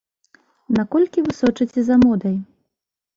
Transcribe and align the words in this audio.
Наколькі 0.77 1.23
вы 1.27 1.35
сочыце 1.41 1.79
за 1.91 1.95
модай? 2.05 2.33